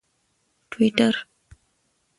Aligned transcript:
ټویټر 0.71 1.15